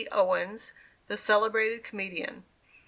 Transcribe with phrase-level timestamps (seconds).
[0.11, 0.73] Owens,
[1.05, 2.43] the celebrated comedian.